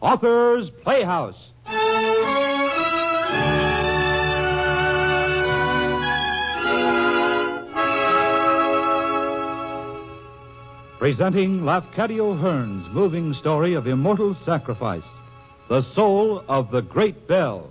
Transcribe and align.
Author's 0.00 0.70
Playhouse. 0.84 1.51
Presenting 11.02 11.62
Lafcadio 11.62 12.40
Hearn's 12.40 12.86
moving 12.94 13.34
story 13.34 13.74
of 13.74 13.88
immortal 13.88 14.36
sacrifice, 14.46 15.02
The 15.68 15.82
Soul 15.96 16.44
of 16.46 16.70
the 16.70 16.80
Great 16.80 17.26
Bell. 17.26 17.68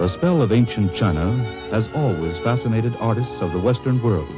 The 0.00 0.12
spell 0.16 0.42
of 0.42 0.50
ancient 0.50 0.96
China 0.96 1.36
has 1.70 1.86
always 1.94 2.36
fascinated 2.42 2.96
artists 2.98 3.40
of 3.40 3.52
the 3.52 3.60
Western 3.60 4.02
world. 4.02 4.34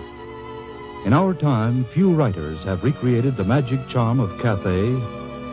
In 1.06 1.14
our 1.14 1.32
time, 1.32 1.86
few 1.94 2.14
writers 2.14 2.62
have 2.64 2.84
recreated 2.84 3.38
the 3.38 3.44
magic 3.44 3.88
charm 3.88 4.20
of 4.20 4.38
Cathay 4.42 4.92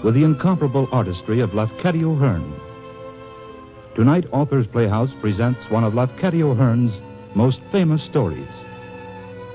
with 0.04 0.16
the 0.16 0.26
incomparable 0.26 0.90
artistry 0.92 1.40
of 1.40 1.52
Lafcadio 1.52 2.20
Hearn. 2.20 2.65
Tonight, 3.96 4.26
Author's 4.34 4.68
Playhouse 4.68 5.12
presents 5.22 5.58
one 5.70 5.86
of 5.86 5.94
Lafcadio 5.94 6.54
Hearn's 6.54 6.92
most 7.34 7.62
famous 7.72 8.04
stories 8.04 8.50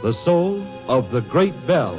The 0.02 0.14
Soul 0.24 0.66
of 0.88 1.10
the 1.10 1.20
Great 1.20 1.52
Bell. 1.66 1.94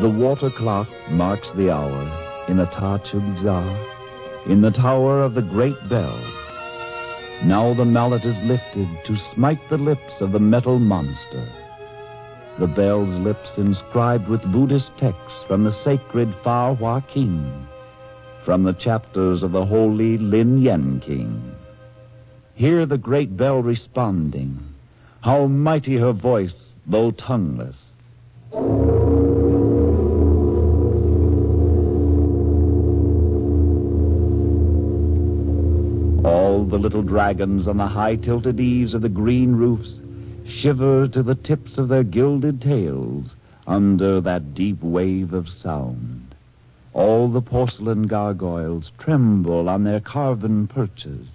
The 0.00 0.10
water 0.10 0.50
clock 0.50 0.88
marks 1.08 1.48
the 1.54 1.70
hour 1.70 2.46
in 2.48 2.58
a 2.58 2.66
Ta 2.66 2.98
Chung 2.98 3.38
Za, 3.44 4.03
in 4.46 4.60
the 4.60 4.70
tower 4.70 5.22
of 5.22 5.34
the 5.34 5.42
great 5.42 5.76
bell. 5.88 6.18
Now 7.44 7.74
the 7.74 7.84
mallet 7.84 8.24
is 8.24 8.36
lifted 8.44 8.88
to 9.06 9.34
smite 9.34 9.60
the 9.68 9.76
lips 9.76 10.20
of 10.20 10.32
the 10.32 10.38
metal 10.38 10.78
monster. 10.78 11.48
The 12.58 12.66
bell's 12.66 13.08
lips 13.20 13.50
inscribed 13.56 14.28
with 14.28 14.52
Buddhist 14.52 14.90
texts 14.98 15.44
from 15.48 15.64
the 15.64 15.74
sacred 15.82 16.32
Fa 16.44 16.74
Hua 16.78 17.00
King, 17.12 17.66
from 18.44 18.62
the 18.62 18.74
chapters 18.74 19.42
of 19.42 19.52
the 19.52 19.66
holy 19.66 20.18
Lin 20.18 20.62
Yen 20.62 21.02
King. 21.04 21.54
Hear 22.54 22.86
the 22.86 22.98
great 22.98 23.36
bell 23.36 23.60
responding. 23.60 24.58
How 25.22 25.46
mighty 25.46 25.96
her 25.96 26.12
voice, 26.12 26.54
though 26.86 27.10
tongueless. 27.10 27.76
All 36.54 36.64
the 36.64 36.78
little 36.78 37.02
dragons 37.02 37.66
on 37.66 37.78
the 37.78 37.88
high 37.88 38.14
tilted 38.14 38.60
eaves 38.60 38.94
of 38.94 39.02
the 39.02 39.08
green 39.08 39.56
roofs 39.56 39.98
shiver 40.46 41.08
to 41.08 41.20
the 41.20 41.34
tips 41.34 41.78
of 41.78 41.88
their 41.88 42.04
gilded 42.04 42.62
tails 42.62 43.26
under 43.66 44.20
that 44.20 44.54
deep 44.54 44.80
wave 44.80 45.32
of 45.32 45.48
sound. 45.48 46.32
All 46.92 47.28
the 47.28 47.40
porcelain 47.40 48.06
gargoyles 48.06 48.92
tremble 48.98 49.68
on 49.68 49.82
their 49.82 49.98
carven 49.98 50.68
perches. 50.68 51.26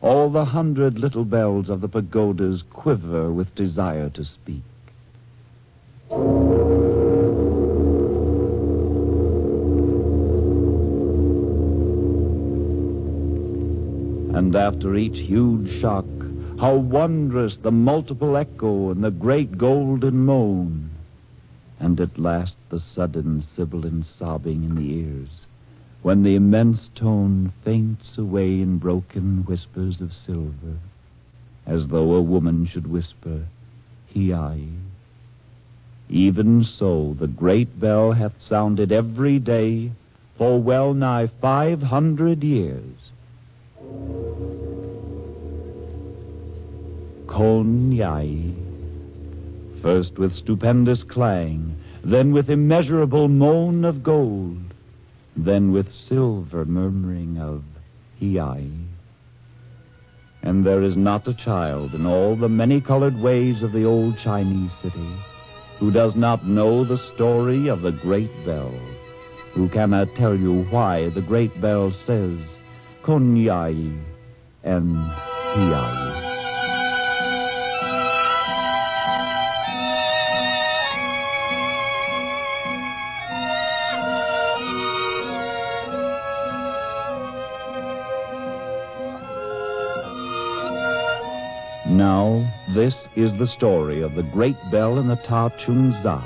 All 0.00 0.30
the 0.30 0.46
hundred 0.46 0.98
little 0.98 1.26
bells 1.26 1.68
of 1.68 1.82
the 1.82 1.88
pagodas 1.88 2.62
quiver 2.70 3.30
with 3.30 3.54
desire 3.54 4.08
to 4.08 4.24
speak. 4.24 4.64
And 14.46 14.54
after 14.54 14.94
each 14.94 15.18
huge 15.18 15.80
shock, 15.80 16.06
how 16.60 16.76
wondrous 16.76 17.56
the 17.56 17.72
multiple 17.72 18.36
echo 18.36 18.92
and 18.92 19.02
the 19.02 19.10
great 19.10 19.58
golden 19.58 20.24
moan. 20.24 20.90
And 21.80 22.00
at 22.00 22.16
last 22.16 22.54
the 22.68 22.78
sudden 22.78 23.42
sibilant 23.56 24.06
sobbing 24.16 24.62
in 24.62 24.76
the 24.76 24.88
ears, 24.98 25.46
when 26.02 26.22
the 26.22 26.36
immense 26.36 26.88
tone 26.94 27.54
faints 27.64 28.16
away 28.18 28.60
in 28.60 28.78
broken 28.78 29.44
whispers 29.46 30.00
of 30.00 30.14
silver, 30.14 30.78
as 31.66 31.88
though 31.88 32.14
a 32.14 32.22
woman 32.22 32.66
should 32.66 32.86
whisper, 32.86 33.46
Hi. 34.14 34.60
Even 36.08 36.62
so 36.62 37.16
the 37.18 37.26
great 37.26 37.80
bell 37.80 38.12
hath 38.12 38.40
sounded 38.40 38.92
every 38.92 39.40
day 39.40 39.90
for 40.38 40.62
well 40.62 40.94
nigh 40.94 41.26
five 41.40 41.82
hundred 41.82 42.44
years. 42.44 43.05
Kon 47.36 47.92
Yai. 47.92 48.54
First 49.82 50.16
with 50.16 50.34
stupendous 50.34 51.02
clang, 51.02 51.76
then 52.02 52.32
with 52.32 52.48
immeasurable 52.48 53.28
moan 53.28 53.84
of 53.84 54.02
gold, 54.02 54.58
then 55.36 55.70
with 55.70 55.92
silver 55.92 56.64
murmuring 56.64 57.38
of 57.38 57.62
Hi. 58.20 58.64
And 60.42 60.64
there 60.64 60.82
is 60.82 60.96
not 60.96 61.28
a 61.28 61.34
child 61.34 61.94
in 61.94 62.06
all 62.06 62.36
the 62.36 62.48
many 62.48 62.80
colored 62.80 63.20
ways 63.20 63.62
of 63.62 63.72
the 63.72 63.84
old 63.84 64.16
Chinese 64.18 64.72
city 64.80 65.16
who 65.78 65.90
does 65.90 66.16
not 66.16 66.46
know 66.46 66.84
the 66.84 66.98
story 67.14 67.68
of 67.68 67.82
the 67.82 67.92
great 67.92 68.30
bell, 68.46 68.72
who 69.52 69.68
cannot 69.68 70.14
tell 70.14 70.34
you 70.34 70.62
why 70.70 71.10
the 71.10 71.20
great 71.20 71.60
bell 71.60 71.92
says 72.06 72.38
Kon 73.06 73.36
Yai 73.36 73.70
and 74.64 74.96
Hi. 74.96 76.12
Now, 91.88 92.52
this 92.74 92.96
is 93.14 93.32
the 93.38 93.46
story 93.46 94.02
of 94.02 94.16
the 94.16 94.24
great 94.24 94.56
bell 94.72 94.98
in 94.98 95.06
the 95.06 95.14
Ta 95.14 95.50
Chung 95.64 95.92
Za, 96.02 96.20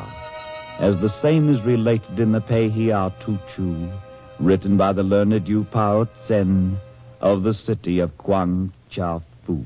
as 0.78 0.96
the 1.02 1.10
same 1.20 1.54
is 1.54 1.60
related 1.60 2.18
in 2.18 2.32
the 2.32 2.40
Pei 2.40 2.70
Hia 2.70 3.12
Tu 3.22 3.38
Chu, 3.54 3.90
written 4.40 4.76
by 4.76 4.92
the 4.92 5.02
learned 5.02 5.46
Yu 5.46 5.64
Pao 5.70 6.06
Tsen 6.26 6.78
of 7.20 7.42
the 7.42 7.52
city 7.52 8.00
of 8.00 8.10
Kuang 8.16 8.72
Cha 8.90 9.20
Fu. 9.46 9.64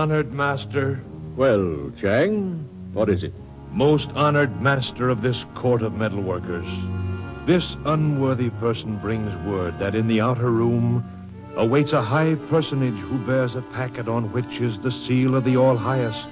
Honored 0.00 0.32
master, 0.32 0.98
Well, 1.36 1.92
Chang, 2.00 2.66
what 2.94 3.10
is 3.10 3.22
it? 3.22 3.34
most 3.70 4.08
honored 4.14 4.62
master 4.62 5.10
of 5.10 5.20
this 5.20 5.36
court 5.54 5.82
of 5.82 5.92
metalworkers, 5.92 6.66
this 7.46 7.76
unworthy 7.84 8.48
person 8.48 8.96
brings 8.96 9.30
word 9.46 9.78
that 9.78 9.94
in 9.94 10.08
the 10.08 10.22
outer 10.22 10.50
room 10.50 11.04
awaits 11.54 11.92
a 11.92 12.00
high 12.00 12.34
personage 12.48 12.98
who 12.98 13.18
bears 13.26 13.54
a 13.54 13.60
packet 13.74 14.08
on 14.08 14.32
which 14.32 14.58
is 14.58 14.74
the 14.82 14.90
seal 15.06 15.34
of 15.34 15.44
the 15.44 15.58
All 15.58 15.76
Highest, 15.76 16.26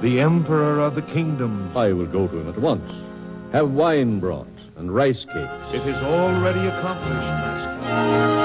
the 0.00 0.18
Emperor 0.18 0.80
of 0.80 0.94
the 0.94 1.02
Kingdom. 1.02 1.76
I 1.76 1.92
will 1.92 2.06
go 2.06 2.28
to 2.28 2.38
him 2.38 2.48
at 2.48 2.58
once. 2.58 2.90
Have 3.52 3.70
wine 3.72 4.20
brought 4.20 4.48
and 4.78 4.90
rice 4.90 5.22
cakes. 5.26 5.74
It 5.74 5.86
is 5.86 6.02
already 6.02 6.66
accomplished, 6.66 7.10
master. 7.12 8.39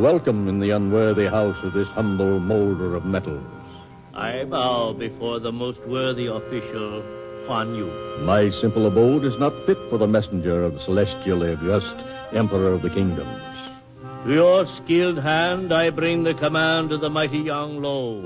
Welcome 0.00 0.48
in 0.48 0.60
the 0.60 0.70
unworthy 0.70 1.26
house 1.26 1.62
of 1.62 1.74
this 1.74 1.86
humble 1.88 2.40
molder 2.40 2.94
of 2.94 3.04
metals. 3.04 3.44
I 4.14 4.44
bow 4.44 4.94
before 4.94 5.40
the 5.40 5.52
most 5.52 5.78
worthy 5.86 6.26
official, 6.26 7.02
Huan 7.46 7.74
Yu. 7.74 7.86
My 8.24 8.48
simple 8.62 8.86
abode 8.86 9.26
is 9.26 9.38
not 9.38 9.52
fit 9.66 9.76
for 9.90 9.98
the 9.98 10.06
messenger 10.06 10.64
of 10.64 10.72
the 10.72 10.84
celestially 10.86 11.52
august 11.52 11.94
Emperor 12.32 12.72
of 12.72 12.80
the 12.80 12.88
Kingdoms. 12.88 13.42
To 14.24 14.32
your 14.32 14.66
skilled 14.68 15.18
hand 15.18 15.70
I 15.70 15.90
bring 15.90 16.24
the 16.24 16.32
command 16.32 16.92
of 16.92 17.02
the 17.02 17.10
mighty 17.10 17.40
Yang 17.40 17.82
Lo, 17.82 18.24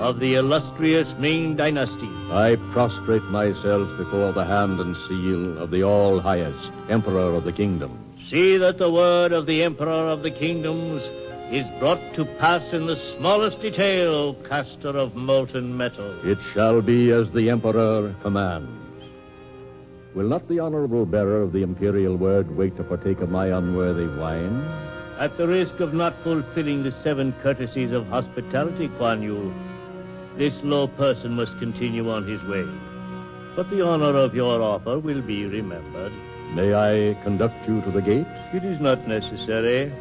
of 0.00 0.20
the 0.20 0.34
illustrious 0.34 1.08
Ming 1.18 1.56
Dynasty. 1.56 2.10
I 2.30 2.56
prostrate 2.74 3.24
myself 3.24 3.88
before 3.96 4.34
the 4.34 4.44
hand 4.44 4.78
and 4.78 4.94
seal 5.08 5.56
of 5.56 5.70
the 5.70 5.84
all 5.84 6.20
highest 6.20 6.70
Emperor 6.90 7.34
of 7.34 7.44
the 7.44 7.52
Kingdoms. 7.52 8.07
See 8.30 8.58
that 8.58 8.76
the 8.76 8.90
word 8.90 9.32
of 9.32 9.46
the 9.46 9.62
Emperor 9.62 10.10
of 10.10 10.22
the 10.22 10.30
Kingdoms 10.30 11.02
is 11.50 11.66
brought 11.78 12.14
to 12.14 12.26
pass 12.38 12.74
in 12.74 12.86
the 12.86 12.96
smallest 13.16 13.58
detail, 13.62 14.34
caster 14.46 14.90
of 14.90 15.14
molten 15.14 15.74
metal. 15.74 16.20
It 16.28 16.36
shall 16.52 16.82
be 16.82 17.10
as 17.10 17.30
the 17.32 17.48
Emperor 17.48 18.14
commands. 18.20 18.68
Will 20.14 20.28
not 20.28 20.46
the 20.46 20.58
honorable 20.58 21.06
bearer 21.06 21.40
of 21.40 21.52
the 21.52 21.62
imperial 21.62 22.16
word 22.16 22.54
wait 22.54 22.76
to 22.76 22.84
partake 22.84 23.20
of 23.20 23.30
my 23.30 23.46
unworthy 23.46 24.06
wine? 24.20 24.62
At 25.18 25.38
the 25.38 25.48
risk 25.48 25.80
of 25.80 25.94
not 25.94 26.14
fulfilling 26.22 26.82
the 26.82 26.92
seven 27.02 27.32
courtesies 27.42 27.92
of 27.92 28.06
hospitality, 28.08 28.88
Kuan 28.98 29.22
Yu, 29.22 29.54
this 30.36 30.54
low 30.62 30.86
person 30.86 31.32
must 31.32 31.58
continue 31.58 32.10
on 32.10 32.28
his 32.28 32.42
way. 32.42 32.66
But 33.56 33.70
the 33.70 33.80
honor 33.80 34.16
of 34.18 34.34
your 34.34 34.60
offer 34.60 34.98
will 34.98 35.22
be 35.22 35.46
remembered. 35.46 36.12
May 36.54 36.74
I 36.74 37.14
conduct 37.22 37.68
you 37.68 37.80
to 37.82 37.90
the 37.90 38.02
gate? 38.02 38.26
It 38.52 38.64
is 38.64 38.80
not 38.80 39.06
necessary. 39.06 39.92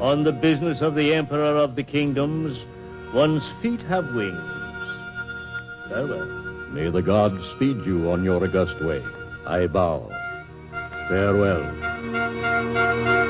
On 0.00 0.24
the 0.24 0.32
business 0.32 0.80
of 0.80 0.94
the 0.94 1.14
Emperor 1.14 1.56
of 1.56 1.76
the 1.76 1.82
Kingdoms, 1.82 2.58
one's 3.14 3.48
feet 3.62 3.80
have 3.82 4.04
wings. 4.14 4.38
Farewell. 5.88 6.26
May 6.72 6.90
the 6.90 7.02
gods 7.02 7.38
speed 7.56 7.84
you 7.84 8.10
on 8.10 8.24
your 8.24 8.42
august 8.42 8.82
way. 8.82 9.02
I 9.46 9.66
bow. 9.66 10.08
Farewell. 11.08 13.21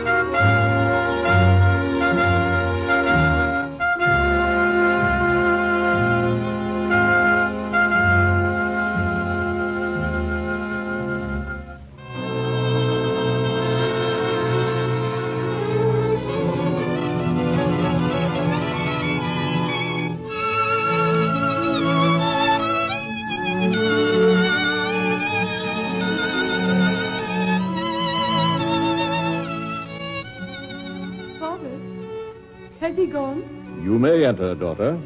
Daughter. 34.74 35.00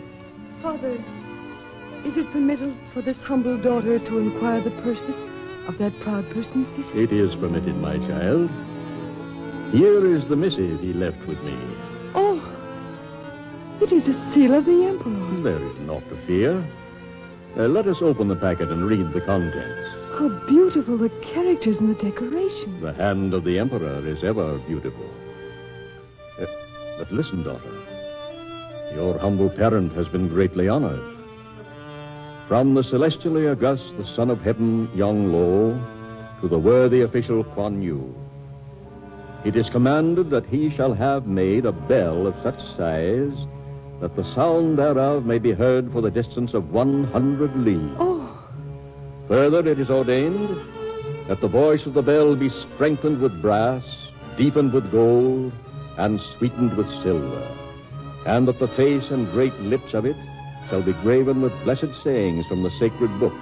Father, 0.63 0.93
is 2.05 2.17
it 2.17 2.31
permitted 2.33 2.77
for 2.95 3.03
this 3.03 3.17
humble 3.25 3.61
daughter 3.61 3.99
to 3.99 4.19
inquire 4.19 4.63
the 4.63 4.71
purpose 4.71 5.19
of 5.67 5.77
that 5.79 5.93
proud 6.03 6.25
person's 6.31 6.69
visit? 6.77 6.95
It 6.95 7.13
is 7.13 7.35
permitted, 7.41 7.75
my 7.77 7.97
child. 7.99 8.49
Here 9.73 10.15
is 10.15 10.29
the 10.29 10.37
missive 10.37 10.81
he 10.81 10.93
left 10.93 11.19
with 11.27 11.39
me. 11.43 11.59
Oh, 12.15 12.39
it 13.83 13.93
is 13.93 14.07
a 14.07 14.35
seal 14.35 14.55
of 14.55 14.65
the 14.65 14.87
Emperor. 14.87 15.43
There 15.43 15.69
is 15.69 15.81
naught 15.81 16.09
to 16.11 16.27
fear. 16.27 16.65
Uh, 17.59 17.67
let 17.67 17.89
us 17.89 17.97
open 18.01 18.29
the 18.29 18.37
packet 18.37 18.71
and 18.71 18.87
read 18.87 19.13
the 19.13 19.21
contents. 19.21 19.89
How 20.17 20.29
beautiful 20.47 20.97
the 20.97 21.11
characters 21.35 21.77
and 21.79 21.91
the 21.91 22.01
decoration. 22.01 22.81
The 22.81 22.93
hand 22.93 23.35
of 23.35 23.43
the 23.43 23.59
Emperor 23.59 24.07
is 24.07 24.23
ever 24.23 24.59
beautiful. 24.59 25.11
Uh, 26.41 26.47
but 26.99 27.11
listen, 27.11 27.43
daughter. 27.43 27.96
Your 28.97 29.19
humble 29.19 29.51
parent 29.51 29.93
has 29.93 30.09
been 30.09 30.27
greatly 30.27 30.69
honored. 30.69 31.15
From 32.49 32.73
the 32.73 32.83
celestially 32.83 33.47
august, 33.47 33.85
the 33.99 34.07
Son 34.17 34.31
of 34.31 34.41
Heaven, 34.41 34.89
Yang 34.95 35.33
Lo, 35.33 36.39
to 36.41 36.49
the 36.49 36.59
worthy 36.59 37.03
official 37.03 37.45
Kuan 37.45 37.83
Yu. 37.83 38.15
It 39.45 39.55
is 39.55 39.69
commanded 39.69 40.31
that 40.31 40.47
he 40.47 40.75
shall 40.75 40.95
have 40.95 41.27
made 41.27 41.67
a 41.67 41.73
bell 41.73 42.27
of 42.27 42.35
such 42.43 42.59
size 42.79 43.37
that 44.01 44.17
the 44.17 44.35
sound 44.35 44.79
thereof 44.79 45.27
may 45.27 45.39
be 45.39 45.53
heard 45.53 45.93
for 45.93 46.01
the 46.01 46.11
distance 46.11 46.55
of 46.55 46.71
100 46.71 47.55
leagues. 47.55 47.97
Oh, 47.99 48.27
Further, 49.29 49.69
it 49.69 49.79
is 49.79 49.91
ordained 49.91 50.57
that 51.29 51.43
the 51.43 51.49
voice 51.49 51.85
of 51.85 51.93
the 51.93 52.01
bell 52.03 52.35
be 52.35 52.49
strengthened 52.49 53.21
with 53.21 53.43
brass, 53.43 53.85
deepened 54.39 54.73
with 54.73 54.91
gold, 54.91 55.53
and 55.99 56.19
sweetened 56.39 56.75
with 56.79 56.89
silver, 57.03 57.66
and 58.27 58.47
that 58.49 58.59
the 58.59 58.69
face 58.69 59.09
and 59.11 59.31
great 59.31 59.55
lips 59.61 59.95
of 59.95 60.05
it 60.05 60.17
shall 60.69 60.83
be 60.83 60.93
graven 60.95 61.41
with 61.41 61.53
blessed 61.65 61.95
sayings 62.03 62.45
from 62.47 62.63
the 62.63 62.71
sacred 62.79 63.21
books, 63.21 63.37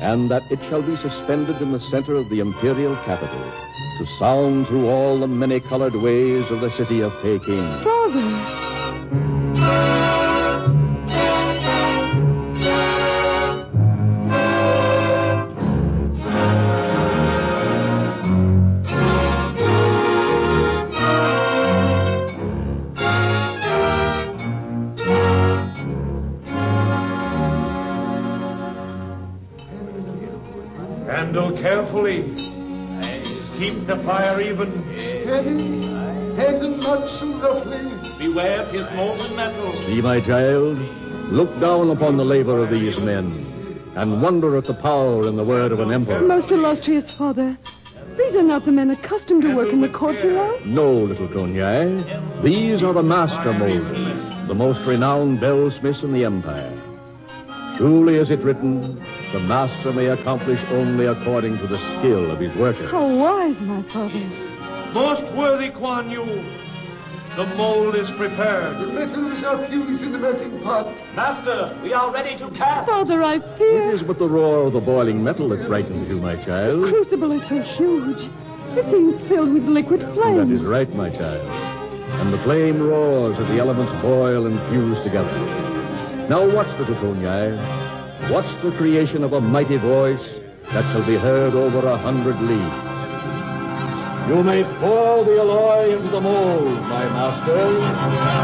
and 0.00 0.30
that 0.30 0.42
it 0.50 0.58
shall 0.70 0.82
be 0.82 0.96
suspended 0.96 1.60
in 1.60 1.72
the 1.72 1.80
center 1.90 2.16
of 2.16 2.28
the 2.30 2.40
imperial 2.40 2.96
capital 3.04 3.52
to 3.98 4.06
sound 4.18 4.66
through 4.66 4.88
all 4.88 5.20
the 5.20 5.26
many 5.26 5.60
colored 5.60 5.94
ways 5.94 6.44
of 6.50 6.60
the 6.60 6.74
city 6.76 7.02
of 7.02 7.12
Peking. 7.22 7.84
Father. 9.54 10.01
Steady. 35.42 35.82
Handle 36.36 36.76
not 36.78 37.20
so 37.20 37.26
roughly. 37.38 37.78
Beware, 38.18 38.68
'tis 38.70 38.86
molten 38.94 39.36
metal. 39.36 39.72
See, 39.86 40.00
my 40.00 40.20
child, 40.20 40.78
look 41.32 41.60
down 41.60 41.90
upon 41.90 42.16
the 42.16 42.24
labor 42.24 42.62
of 42.62 42.70
these 42.70 42.98
men, 43.00 43.92
and 43.96 44.22
wonder 44.22 44.56
at 44.56 44.66
the 44.66 44.74
power 44.74 45.28
in 45.28 45.36
the 45.36 45.44
word 45.44 45.72
of 45.72 45.80
an 45.80 45.92
emperor. 45.92 46.20
Most 46.20 46.50
illustrious 46.50 47.10
Father, 47.18 47.56
these 48.16 48.34
are 48.34 48.42
not 48.42 48.64
the 48.64 48.72
men 48.72 48.90
accustomed 48.90 49.42
to 49.42 49.54
work 49.54 49.72
in 49.72 49.80
the 49.80 49.88
court 49.88 50.16
below. 50.22 50.58
No, 50.64 50.92
little 50.92 51.28
Tonyai. 51.28 52.42
These 52.42 52.82
are 52.82 52.92
the 52.92 53.02
master 53.02 53.52
molders, 53.52 54.48
the 54.48 54.54
most 54.54 54.80
renowned 54.86 55.40
bellsmiths 55.40 56.02
in 56.02 56.12
the 56.12 56.24
empire. 56.24 56.78
Truly 57.78 58.16
is 58.16 58.30
it 58.30 58.40
written, 58.40 59.02
the 59.32 59.40
master 59.40 59.92
may 59.92 60.06
accomplish 60.06 60.60
only 60.70 61.06
according 61.06 61.58
to 61.58 61.66
the 61.66 61.78
skill 61.98 62.30
of 62.30 62.38
his 62.38 62.54
workers. 62.56 62.90
How 62.90 63.08
wise, 63.08 63.56
my 63.60 63.82
father. 63.92 64.51
Most 64.92 65.22
worthy 65.34 65.70
Kuan 65.70 66.10
Yu, 66.10 66.22
the 67.34 67.46
mold 67.56 67.96
is 67.96 68.10
prepared. 68.18 68.76
The 68.76 68.92
metals 68.92 69.42
are 69.42 69.66
fused 69.66 70.02
in 70.02 70.12
the 70.12 70.18
melting 70.18 70.60
pot. 70.62 70.86
Master, 71.16 71.80
we 71.82 71.94
are 71.94 72.12
ready 72.12 72.36
to 72.36 72.50
cast. 72.50 72.90
Father, 72.90 73.22
I 73.22 73.38
fear. 73.56 73.90
It 73.90 73.94
is 73.94 74.06
but 74.06 74.18
the 74.18 74.28
roar 74.28 74.66
of 74.66 74.74
the 74.74 74.80
boiling 74.80 75.24
metal 75.24 75.48
that 75.48 75.66
frightens 75.66 76.10
you, 76.10 76.16
my 76.16 76.36
child. 76.44 76.84
The 76.84 76.90
crucible 76.90 77.32
is 77.32 77.40
so 77.48 77.62
huge. 77.80 78.20
It 78.76 78.84
seems 78.92 79.28
filled 79.30 79.54
with 79.54 79.64
liquid 79.64 80.00
flame. 80.12 80.36
That 80.36 80.54
is 80.54 80.62
right, 80.62 80.94
my 80.94 81.08
child. 81.08 81.40
And 82.20 82.30
the 82.30 82.42
flame 82.44 82.82
roars 82.82 83.38
as 83.40 83.48
the 83.48 83.60
elements 83.60 83.92
boil 84.02 84.46
and 84.46 84.60
fuse 84.68 85.02
together. 85.04 85.32
Now 86.28 86.44
watch, 86.54 86.68
little 86.78 86.96
Tonyai. 86.96 88.30
Watch 88.30 88.62
the 88.62 88.76
creation 88.76 89.24
of 89.24 89.32
a 89.32 89.40
mighty 89.40 89.78
voice 89.78 90.20
that 90.74 90.84
shall 90.92 91.06
be 91.06 91.16
heard 91.16 91.54
over 91.54 91.88
a 91.88 91.96
hundred 91.96 92.38
leagues. 92.42 92.91
You 94.28 94.42
may 94.42 94.62
pour 94.80 95.24
the 95.24 95.38
alloy 95.40 95.96
into 95.96 96.08
the 96.10 96.20
mold, 96.20 96.80
my 96.82 97.04
master. 97.04 98.42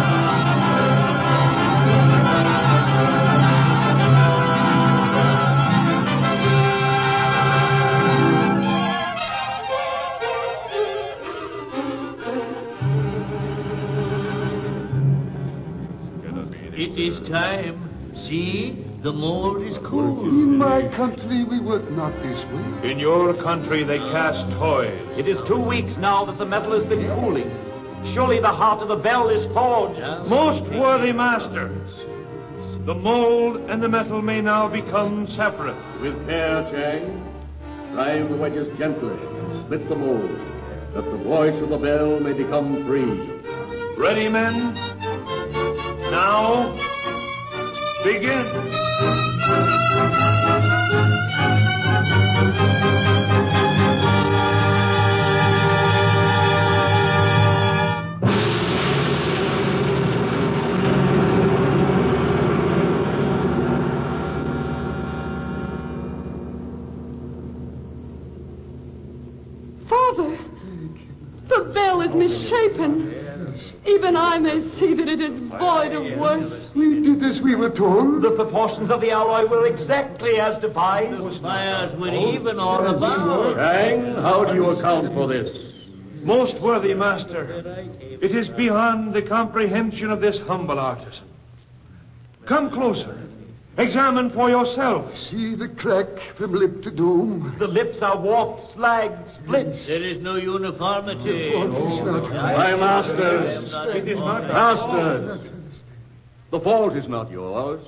It 16.81 16.97
is 16.97 17.29
time. 17.29 18.15
See, 18.29 18.88
the 19.03 19.13
mold 19.13 19.63
is 19.63 19.77
cool. 19.85 20.29
In 20.29 20.57
my 20.59 20.89
country, 20.97 21.45
we 21.45 21.61
work 21.61 21.89
not 21.91 22.13
this 22.23 22.45
way. 22.53 22.91
In 22.91 22.99
your 22.99 23.35
country, 23.43 23.85
they 23.85 23.99
cast 23.99 24.51
toys. 24.59 25.07
It 25.17 25.29
is 25.29 25.39
two 25.47 25.61
weeks 25.61 25.97
now 25.99 26.25
that 26.25 26.39
the 26.39 26.47
metal 26.47 26.73
has 26.79 26.89
been 26.89 27.07
cooling. 27.21 27.51
Surely 28.15 28.41
the 28.41 28.49
heart 28.49 28.81
of 28.83 28.89
the 28.89 28.97
bell 28.97 29.29
is 29.29 29.47
forged. 29.53 30.01
Most 30.29 30.63
worthy 30.73 31.13
master, 31.13 31.69
the 32.87 32.95
mold 32.95 33.57
and 33.69 33.83
the 33.83 33.89
metal 33.89 34.23
may 34.23 34.41
now 34.41 34.69
become 34.69 35.27
separate. 35.37 35.77
With 36.01 36.27
care, 36.27 36.63
Chang. 36.73 37.25
Drive 37.93 38.29
the 38.31 38.37
wedges 38.37 38.79
gently. 38.79 39.17
Split 39.65 39.89
the 39.89 39.97
mold, 39.97 40.39
that 40.95 41.05
the 41.05 41.19
voice 41.25 41.61
of 41.63 41.69
the 41.71 41.79
bell 41.79 42.21
may 42.21 42.33
become 42.33 42.85
free. 42.87 43.35
Ready, 43.97 44.29
men? 44.29 44.75
Now, 46.11 46.88
begin. 48.05 48.47
Father, 69.89 70.39
the 71.49 71.71
bell 71.75 72.01
is 72.03 72.15
misshapen. 72.15 73.18
Even 73.87 74.17
I 74.17 74.39
may 74.39 74.61
see 74.79 74.95
that 74.95 75.09
it 75.09 75.21
is 75.21 75.39
void 75.49 75.93
of 75.93 76.19
worth. 76.19 76.75
We 76.75 77.01
did 77.01 77.23
as 77.23 77.41
we 77.41 77.55
were 77.55 77.71
told. 77.71 78.23
The 78.23 78.33
proportions 78.33 78.91
of 78.91 79.01
the 79.01 79.11
alloy 79.11 79.47
were 79.47 79.67
exactly 79.67 80.41
as 80.41 80.61
defined. 80.61 81.25
The 81.25 81.39
spires 81.39 81.99
were 81.99 82.11
oh, 82.11 82.33
even 82.35 82.61
or 82.61 82.87
above. 82.87 83.57
Chang, 83.57 84.15
how 84.15 84.45
do 84.45 84.55
you 84.55 84.71
account 84.71 85.13
for 85.15 85.27
this? 85.27 85.49
Most 86.23 86.61
worthy 86.61 86.95
master, 86.95 87.87
it 88.01 88.35
is 88.35 88.49
beyond 88.49 89.15
the 89.15 89.23
comprehension 89.23 90.11
of 90.11 90.21
this 90.21 90.39
humble 90.47 90.79
artisan. 90.79 91.25
Come 92.47 92.71
closer. 92.71 93.29
Examine 93.79 94.31
for 94.31 94.51
yourself. 94.51 95.17
See 95.31 95.55
the 95.55 95.69
crack 95.69 96.09
from 96.37 96.53
lip 96.53 96.83
to 96.83 96.91
dome. 96.91 97.55
The 97.61 97.69
lips 97.69 97.99
are 98.03 98.21
warped, 98.21 98.75
slag, 98.75 99.13
split. 99.37 99.73
There 99.87 100.03
is 100.03 100.21
no 100.21 100.35
uniformity. 100.35 101.51
It's 101.51 101.57
oh. 101.57 102.05
not 102.05 102.33
My 102.33 102.75
masters, 102.75 103.73
It 103.95 104.09
is 104.09 104.19
not. 104.19 104.43
Oh. 104.43 104.53
masters, 104.53 105.49
oh, 105.49 106.59
the 106.59 106.61
fault 106.65 106.97
is 106.97 107.09
not 107.09 107.31
yours. 107.31 107.81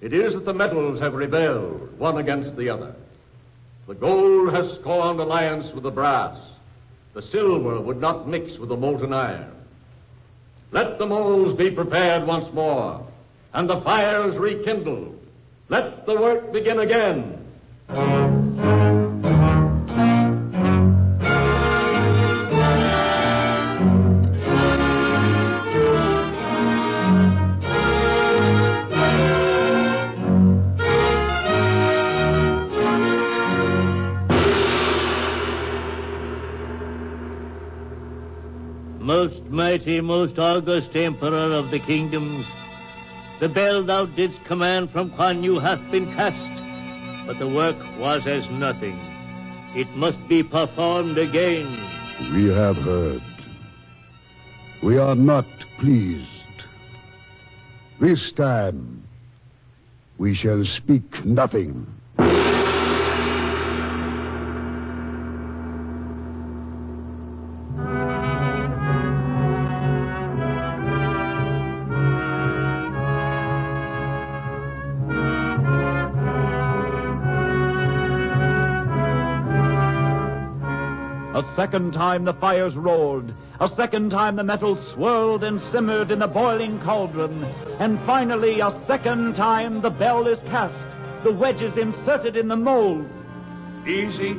It 0.00 0.14
is 0.14 0.32
that 0.32 0.46
the 0.46 0.54
metals 0.54 1.00
have 1.00 1.12
rebelled, 1.12 1.98
one 1.98 2.16
against 2.16 2.56
the 2.56 2.70
other. 2.70 2.94
The 3.88 3.94
gold 3.94 4.54
has 4.54 4.78
scorned 4.80 5.20
alliance 5.20 5.70
with 5.74 5.82
the 5.82 5.90
brass. 5.90 6.38
The 7.12 7.22
silver 7.22 7.78
would 7.80 8.00
not 8.00 8.26
mix 8.26 8.58
with 8.58 8.70
the 8.70 8.76
molten 8.76 9.12
iron. 9.12 9.52
Let 10.70 10.98
the 10.98 11.06
molds 11.06 11.58
be 11.58 11.70
prepared 11.70 12.26
once 12.26 12.50
more, 12.54 13.06
and 13.52 13.68
the 13.68 13.80
fires 13.80 14.36
rekindled. 14.36 15.18
Let 15.68 16.06
the 16.06 16.14
work 16.14 16.52
begin 16.52 16.80
again. 16.80 17.34
Most 39.00 39.42
mighty, 39.44 40.00
most 40.02 40.38
august 40.38 40.90
Emperor 40.94 41.52
of 41.52 41.70
the 41.70 41.78
kingdoms, 41.78 42.44
the 43.40 43.48
bell 43.48 43.84
thou 43.84 44.06
didst 44.06 44.44
command 44.44 44.90
from 44.90 45.10
Kuan 45.10 45.42
Yu 45.42 45.58
hath 45.58 45.90
been 45.90 46.12
cast, 46.14 47.26
but 47.26 47.38
the 47.38 47.48
work 47.48 47.76
was 47.98 48.26
as 48.26 48.48
nothing. 48.50 48.98
It 49.74 49.88
must 49.96 50.18
be 50.28 50.42
performed 50.42 51.18
again. 51.18 51.66
We 52.34 52.48
have 52.48 52.76
heard. 52.76 53.22
We 54.82 54.98
are 54.98 55.14
not 55.14 55.46
pleased. 55.78 56.26
This 58.00 58.32
time, 58.32 59.04
we 60.18 60.34
shall 60.34 60.64
speak 60.64 61.24
nothing. 61.24 61.86
Second 81.58 81.92
time 81.92 82.24
the 82.24 82.34
fires 82.34 82.76
roared. 82.76 83.34
A 83.58 83.68
second 83.70 84.10
time 84.10 84.36
the 84.36 84.44
metal 84.44 84.76
swirled 84.94 85.42
and 85.42 85.60
simmered 85.72 86.12
in 86.12 86.20
the 86.20 86.28
boiling 86.28 86.78
cauldron. 86.78 87.42
And 87.80 87.98
finally, 88.06 88.60
a 88.60 88.80
second 88.86 89.34
time 89.34 89.82
the 89.82 89.90
bell 89.90 90.28
is 90.28 90.38
cast, 90.42 91.24
the 91.24 91.32
wedges 91.32 91.76
inserted 91.76 92.36
in 92.36 92.46
the 92.46 92.54
mold. 92.54 93.10
Easy. 93.88 94.36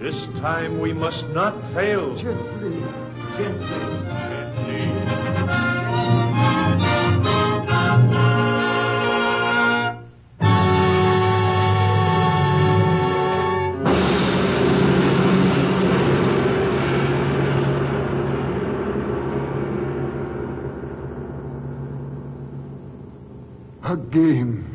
This 0.00 0.20
time 0.40 0.80
we 0.80 0.92
must 0.92 1.24
not 1.28 1.54
fail. 1.72 2.16
Gently. 2.16 2.80
Gently. 3.36 4.27
Again. 23.88 24.66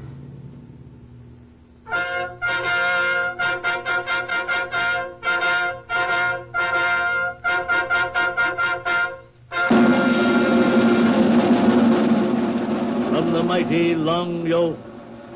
From 13.12 13.34
the 13.34 13.44
mighty 13.44 13.94
Long 13.94 14.48
Yo, 14.48 14.76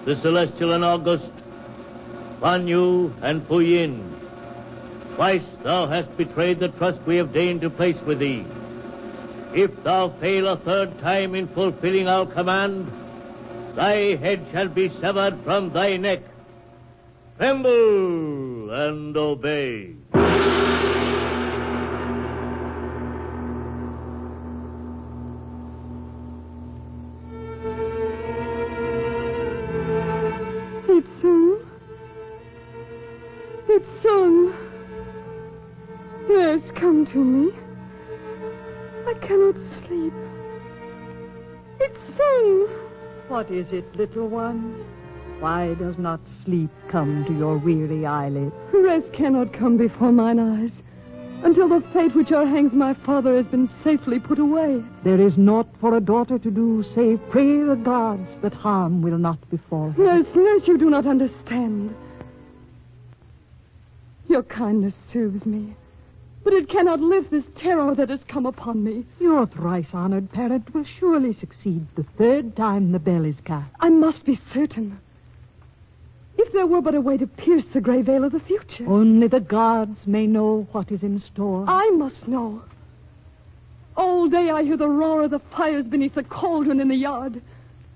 the 0.05 0.15
celestial 0.21 0.73
and 0.73 0.83
august, 0.83 1.29
Kuan 2.39 2.67
Yu 2.67 3.13
and 3.21 3.45
Fu 3.47 3.59
Yin, 3.59 4.19
twice 5.13 5.45
thou 5.61 5.85
hast 5.85 6.17
betrayed 6.17 6.59
the 6.59 6.69
trust 6.69 6.99
we 7.05 7.17
have 7.17 7.31
deigned 7.31 7.61
to 7.61 7.69
place 7.69 8.01
with 8.07 8.17
thee. 8.17 8.43
If 9.53 9.83
thou 9.83 10.09
fail 10.19 10.47
a 10.47 10.57
third 10.57 10.97
time 10.99 11.35
in 11.35 11.47
fulfilling 11.49 12.07
our 12.07 12.25
command, 12.25 12.91
thy 13.77 14.15
head 14.15 14.43
shall 14.51 14.67
be 14.67 14.89
severed 14.99 15.37
from 15.43 15.71
thy 15.71 15.97
neck. 15.97 16.21
Tremble 17.37 18.71
and 18.71 19.15
obey. 19.15 19.93
Come 36.75 37.07
to 37.07 37.17
me. 37.17 37.51
I 39.07 39.13
cannot 39.15 39.55
sleep. 39.87 40.13
It's 41.79 41.99
sung. 42.15 42.86
What 43.27 43.51
is 43.51 43.67
it, 43.73 43.95
little 43.95 44.27
one? 44.29 44.85
Why 45.39 45.73
does 45.73 45.97
not 45.97 46.21
sleep 46.45 46.69
come 46.89 47.25
to 47.25 47.33
your 47.33 47.57
weary 47.57 48.05
eyelids? 48.05 48.55
Rest 48.73 49.11
cannot 49.11 49.53
come 49.53 49.77
before 49.77 50.11
mine 50.11 50.39
eyes 50.39 50.71
until 51.43 51.69
the 51.69 51.85
fate 51.93 52.15
which 52.15 52.31
o'erhangs 52.31 52.73
my 52.73 52.93
father 53.05 53.35
has 53.35 53.45
been 53.47 53.69
safely 53.83 54.19
put 54.19 54.39
away. 54.39 54.81
There 55.03 55.21
is 55.21 55.37
naught 55.37 55.67
for 55.79 55.95
a 55.95 56.01
daughter 56.01 56.39
to 56.39 56.49
do 56.49 56.83
save 56.95 57.19
pray 57.29 57.61
the 57.63 57.75
gods 57.75 58.27
that 58.41 58.53
harm 58.53 59.01
will 59.01 59.17
not 59.17 59.37
befall 59.49 59.91
her. 59.91 60.03
Nurse, 60.03 60.27
nurse, 60.33 60.67
you 60.67 60.77
do 60.77 60.89
not 60.89 61.05
understand. 61.05 61.93
Your 64.27 64.43
kindness 64.43 64.95
soothes 65.11 65.45
me, 65.45 65.75
but 66.47 66.53
it 66.53 66.69
cannot 66.69 67.01
lift 67.01 67.29
this 67.29 67.43
terror 67.57 67.93
that 67.93 68.09
has 68.09 68.23
come 68.29 68.45
upon 68.45 68.81
me. 68.81 69.05
Your 69.19 69.45
thrice 69.47 69.89
honored 69.91 70.31
parent 70.31 70.73
will 70.73 70.85
surely 70.85 71.33
succeed 71.33 71.85
the 71.97 72.05
third 72.17 72.55
time 72.55 72.93
the 72.93 72.99
bell 72.99 73.25
is 73.25 73.35
cast. 73.43 73.69
I 73.81 73.89
must 73.89 74.23
be 74.23 74.39
certain. 74.53 74.97
If 76.37 76.53
there 76.53 76.65
were 76.65 76.79
but 76.79 76.95
a 76.95 77.01
way 77.01 77.17
to 77.17 77.27
pierce 77.27 77.65
the 77.73 77.81
gray 77.81 78.01
veil 78.01 78.23
of 78.23 78.31
the 78.31 78.39
future, 78.39 78.87
Only 78.87 79.27
the 79.27 79.41
gods 79.41 80.07
may 80.07 80.25
know 80.25 80.65
what 80.71 80.89
is 80.89 81.03
in 81.03 81.19
store. 81.19 81.65
I 81.67 81.89
must 81.89 82.29
know. 82.29 82.61
All 83.97 84.29
day 84.29 84.49
I 84.49 84.63
hear 84.63 84.77
the 84.77 84.87
roar 84.87 85.23
of 85.23 85.31
the 85.31 85.41
fires 85.53 85.83
beneath 85.83 86.15
the 86.15 86.23
cauldron 86.23 86.79
in 86.79 86.87
the 86.87 86.95
yard. 86.95 87.41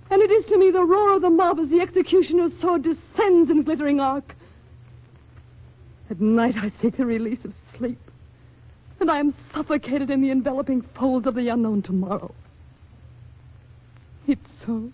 And 0.09 0.21
it 0.21 0.29
is 0.29 0.45
to 0.47 0.57
me 0.57 0.71
the 0.71 0.83
roar 0.83 1.13
of 1.13 1.21
the 1.21 1.29
mob 1.29 1.57
as 1.57 1.69
the 1.69 1.79
executioner's 1.79 2.51
sword 2.59 2.83
descends 2.83 3.49
in 3.49 3.63
glittering 3.63 4.01
arc. 4.01 4.35
At 6.09 6.19
night 6.19 6.57
I 6.57 6.69
seek 6.81 6.97
the 6.97 7.05
release 7.05 7.45
of 7.45 7.53
sleep. 7.77 7.97
And 9.01 9.09
I 9.09 9.17
am 9.17 9.33
suffocated 9.51 10.11
in 10.11 10.21
the 10.21 10.29
enveloping 10.29 10.83
folds 10.83 11.25
of 11.25 11.33
the 11.33 11.47
unknown 11.47 11.81
tomorrow. 11.81 12.35
It's 14.27 14.47
so. 14.63 14.91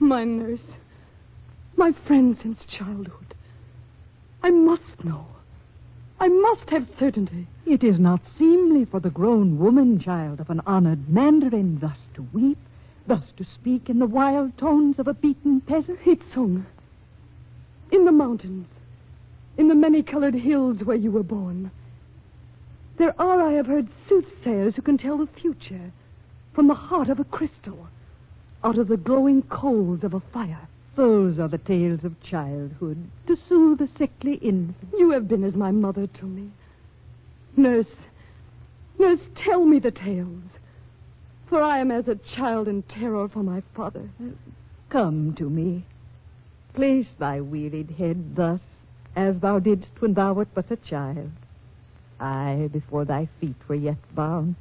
My 0.00 0.24
nurse. 0.24 0.66
My 1.76 1.92
friend 1.92 2.36
since 2.42 2.64
childhood. 2.64 3.32
I 4.42 4.50
must 4.50 5.04
know. 5.04 5.24
I 6.18 6.26
must 6.26 6.68
have 6.70 6.88
certainty. 6.98 7.46
It 7.64 7.84
is 7.84 8.00
not 8.00 8.20
seemly 8.36 8.84
for 8.84 8.98
the 8.98 9.08
grown 9.08 9.56
woman 9.56 10.00
child 10.00 10.40
of 10.40 10.50
an 10.50 10.60
honored 10.66 11.08
mandarin 11.08 11.78
thus 11.78 11.98
to 12.14 12.26
weep, 12.32 12.58
thus 13.06 13.32
to 13.36 13.44
speak 13.44 13.88
in 13.88 14.00
the 14.00 14.06
wild 14.06 14.58
tones 14.58 14.98
of 14.98 15.06
a 15.06 15.14
beaten 15.14 15.60
peasant. 15.60 16.00
Hitsung, 16.00 16.66
in 17.92 18.04
the 18.04 18.12
mountains, 18.12 18.66
in 19.56 19.68
the 19.68 19.76
many-colored 19.76 20.34
hills 20.34 20.82
where 20.82 20.96
you 20.96 21.12
were 21.12 21.22
born, 21.22 21.70
there 22.96 23.14
are, 23.20 23.42
I 23.42 23.52
have 23.52 23.66
heard, 23.66 23.88
soothsayers 24.08 24.76
who 24.76 24.82
can 24.82 24.98
tell 24.98 25.18
the 25.18 25.26
future 25.26 25.92
from 26.54 26.68
the 26.68 26.74
heart 26.74 27.08
of 27.08 27.18
a 27.18 27.24
crystal, 27.24 27.88
out 28.62 28.78
of 28.78 28.88
the 28.88 28.96
glowing 28.96 29.42
coals 29.42 30.04
of 30.04 30.14
a 30.14 30.20
fire. 30.20 30.68
Those 30.96 31.40
are 31.40 31.48
the 31.48 31.58
tales 31.58 32.04
of 32.04 32.22
childhood 32.22 32.96
to 33.26 33.36
soothe 33.36 33.80
a 33.80 33.88
sickly 33.98 34.34
infant. 34.34 34.94
You 34.96 35.10
have 35.10 35.26
been 35.26 35.42
as 35.42 35.54
my 35.56 35.72
mother 35.72 36.06
to 36.06 36.24
me. 36.24 36.50
Nurse, 37.56 37.96
nurse, 38.98 39.20
tell 39.34 39.64
me 39.64 39.80
the 39.80 39.90
tales. 39.90 40.42
For 41.48 41.60
I 41.60 41.78
am 41.78 41.90
as 41.90 42.06
a 42.06 42.14
child 42.14 42.68
in 42.68 42.82
terror 42.84 43.28
for 43.28 43.42
my 43.42 43.62
father. 43.74 44.08
Come 44.88 45.34
to 45.34 45.50
me. 45.50 45.84
Place 46.74 47.08
thy 47.18 47.40
wearied 47.40 47.90
head 47.90 48.36
thus, 48.36 48.60
as 49.16 49.40
thou 49.40 49.58
didst 49.58 49.90
when 50.00 50.14
thou 50.14 50.32
wert 50.32 50.48
but 50.54 50.70
a 50.70 50.76
child. 50.76 51.30
I 52.20 52.68
before 52.72 53.04
thy 53.04 53.28
feet 53.40 53.56
were 53.68 53.74
yet 53.74 53.98
bound. 54.14 54.56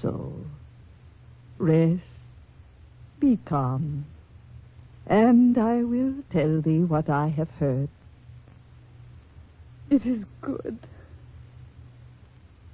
So, 0.00 0.32
rest, 1.58 2.02
be 3.20 3.38
calm, 3.44 4.06
and 5.06 5.56
I 5.58 5.82
will 5.82 6.14
tell 6.32 6.60
thee 6.60 6.80
what 6.80 7.08
I 7.08 7.28
have 7.28 7.50
heard. 7.50 7.88
It 9.90 10.06
is 10.06 10.24
good. 10.40 10.78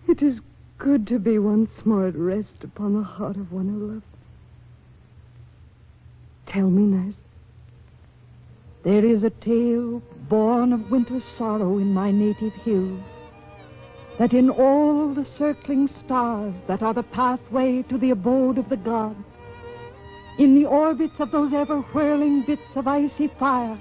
It 0.06 0.22
is 0.22 0.40
good 0.78 1.06
to 1.08 1.18
be 1.18 1.38
once 1.38 1.84
more 1.84 2.06
at 2.06 2.16
rest 2.16 2.62
upon 2.62 2.94
the 2.94 3.02
heart 3.02 3.36
of 3.36 3.52
one 3.52 3.68
who 3.68 3.86
loves 3.86 4.02
me. 4.02 4.18
Tell 6.46 6.70
me, 6.70 6.84
nurse. 6.84 7.14
There 8.84 9.04
is 9.04 9.22
a 9.22 9.30
tale 9.30 10.00
born 10.28 10.72
of 10.72 10.90
winter 10.90 11.20
sorrow 11.36 11.78
in 11.78 11.92
my 11.92 12.10
native 12.10 12.54
hills, 12.54 13.02
that 14.18 14.32
in 14.34 14.50
all 14.50 15.14
the 15.14 15.26
circling 15.36 15.88
stars 16.04 16.54
that 16.66 16.82
are 16.82 16.94
the 16.94 17.02
pathway 17.02 17.82
to 17.82 17.98
the 17.98 18.10
abode 18.10 18.58
of 18.58 18.68
the 18.68 18.76
gods, 18.76 19.18
in 20.38 20.54
the 20.54 20.66
orbits 20.66 21.14
of 21.18 21.30
those 21.30 21.52
ever 21.52 21.80
whirling 21.92 22.44
bits 22.46 22.76
of 22.76 22.86
icy 22.86 23.28
fire, 23.38 23.78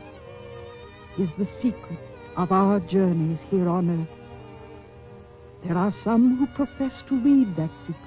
is 1.18 1.30
the 1.38 1.48
secret 1.62 2.00
of 2.36 2.52
our 2.52 2.80
journeys 2.82 3.40
here 3.50 3.68
on 3.68 3.90
earth. 3.90 4.18
There 5.66 5.78
are 5.78 5.94
some 6.04 6.38
who 6.38 6.46
profess 6.56 6.94
to 7.10 7.20
read 7.20 7.56
that 7.56 7.72
secret, 7.82 7.98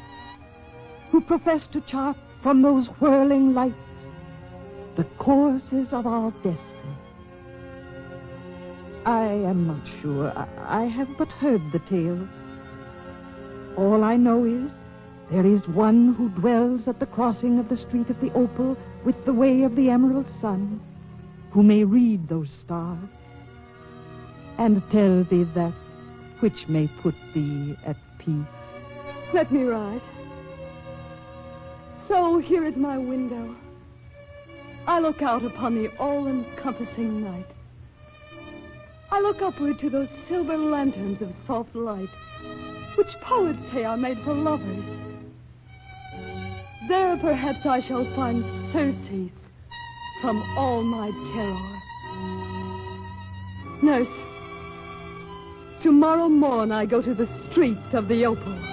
who 1.10 1.20
profess 1.20 1.66
to 1.72 1.80
chart 1.82 2.16
from 2.42 2.62
those 2.62 2.86
whirling 3.00 3.54
lights 3.54 3.76
the 4.96 5.04
courses 5.18 5.88
of 5.92 6.06
our 6.06 6.30
destiny. 6.42 6.69
I 9.06 9.24
am 9.24 9.66
not 9.66 9.86
sure. 10.00 10.30
I, 10.36 10.82
I 10.82 10.84
have 10.84 11.08
but 11.16 11.28
heard 11.28 11.62
the 11.72 11.78
tale. 11.80 12.28
All 13.76 14.04
I 14.04 14.16
know 14.16 14.44
is 14.44 14.70
there 15.30 15.46
is 15.46 15.66
one 15.68 16.14
who 16.14 16.28
dwells 16.30 16.88
at 16.88 17.00
the 17.00 17.06
crossing 17.06 17.58
of 17.58 17.68
the 17.68 17.76
street 17.76 18.10
of 18.10 18.20
the 18.20 18.32
opal 18.34 18.76
with 19.04 19.24
the 19.24 19.32
way 19.32 19.62
of 19.62 19.76
the 19.76 19.88
emerald 19.90 20.26
sun, 20.40 20.80
who 21.52 21.62
may 21.62 21.84
read 21.84 22.28
those 22.28 22.50
stars 22.50 22.98
and 24.58 24.82
tell 24.90 25.24
thee 25.24 25.44
that 25.54 25.72
which 26.40 26.68
may 26.68 26.88
put 27.02 27.14
thee 27.32 27.76
at 27.86 27.96
peace. 28.18 28.34
Let 29.32 29.50
me 29.50 29.62
rise. 29.62 30.00
So 32.08 32.38
here 32.38 32.64
at 32.64 32.76
my 32.76 32.98
window, 32.98 33.54
I 34.86 34.98
look 34.98 35.22
out 35.22 35.44
upon 35.44 35.76
the 35.76 35.88
all-encompassing 35.98 37.22
night. 37.22 37.46
I 39.12 39.20
look 39.20 39.42
upward 39.42 39.80
to 39.80 39.90
those 39.90 40.08
silver 40.28 40.56
lanterns 40.56 41.20
of 41.20 41.32
soft 41.46 41.74
light, 41.74 42.08
which 42.96 43.08
poets 43.22 43.58
say 43.72 43.84
are 43.84 43.96
made 43.96 44.18
for 44.24 44.34
lovers. 44.34 44.84
There 46.88 47.16
perhaps 47.16 47.66
I 47.66 47.80
shall 47.80 48.04
find 48.14 48.44
surcease 48.72 49.32
from 50.22 50.40
all 50.56 50.82
my 50.82 51.10
terror. 51.32 51.80
Nurse, 53.82 54.08
tomorrow 55.82 56.28
morn 56.28 56.70
I 56.70 56.86
go 56.86 57.02
to 57.02 57.14
the 57.14 57.28
street 57.50 57.78
of 57.92 58.06
the 58.06 58.26
opal. 58.26 58.69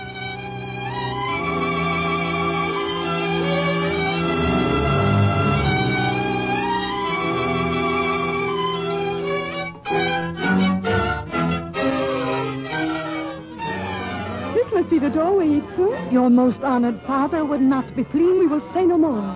This 15.17 15.23
must 15.23 15.39
be 15.39 15.47
the 15.47 15.57
doorway, 15.57 15.97
Itsu. 16.05 16.11
Your 16.11 16.29
most 16.29 16.59
honored 16.61 17.01
father 17.07 17.43
would 17.43 17.61
not 17.61 17.95
be 17.95 18.03
pleased. 18.03 18.39
We 18.39 18.47
will 18.47 18.61
say 18.73 18.85
no 18.85 18.97
more. 18.97 19.35